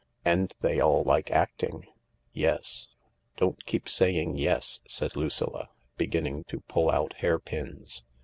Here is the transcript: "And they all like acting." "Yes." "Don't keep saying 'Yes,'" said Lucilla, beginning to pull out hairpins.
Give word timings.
"And 0.25 0.51
they 0.61 0.79
all 0.79 1.03
like 1.03 1.29
acting." 1.29 1.85
"Yes." 2.33 2.87
"Don't 3.37 3.63
keep 3.67 3.87
saying 3.87 4.35
'Yes,'" 4.35 4.81
said 4.87 5.15
Lucilla, 5.15 5.69
beginning 5.95 6.43
to 6.45 6.61
pull 6.61 6.89
out 6.89 7.13
hairpins. 7.17 8.03